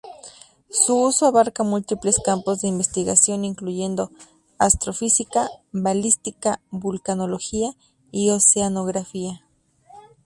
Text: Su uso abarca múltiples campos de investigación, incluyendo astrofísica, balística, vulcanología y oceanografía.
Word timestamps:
Su 0.71 0.95
uso 0.99 1.27
abarca 1.27 1.61
múltiples 1.61 2.17
campos 2.17 2.59
de 2.61 2.67
investigación, 2.67 3.45
incluyendo 3.45 4.09
astrofísica, 4.57 5.47
balística, 5.71 6.59
vulcanología 6.71 7.73
y 8.11 8.31
oceanografía. 8.31 9.45